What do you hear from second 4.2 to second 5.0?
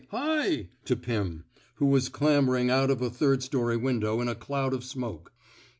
a cloud of